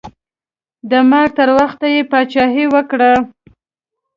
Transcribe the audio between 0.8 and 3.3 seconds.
د مرګ تر وخته یې پاچاهي وکړه.